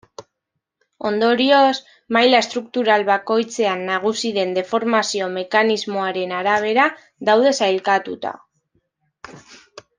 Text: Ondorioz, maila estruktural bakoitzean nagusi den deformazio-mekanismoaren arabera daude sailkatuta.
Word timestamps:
Ondorioz, 1.09 1.73
maila 2.17 2.39
estruktural 2.45 3.05
bakoitzean 3.11 3.85
nagusi 3.91 4.33
den 4.39 4.55
deformazio-mekanismoaren 4.57 6.37
arabera 6.41 6.91
daude 7.31 7.57
sailkatuta. 7.63 8.37